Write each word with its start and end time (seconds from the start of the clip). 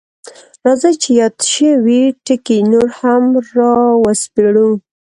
راځئ 0.65 0.93
چې 1.03 1.09
یاد 1.21 1.35
شوي 1.53 2.03
ټکي 2.25 2.57
نور 2.71 2.89
هم 2.99 3.23
راوسپړو: 3.55 4.69